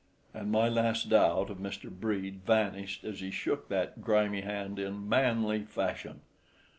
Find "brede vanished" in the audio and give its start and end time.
1.91-3.03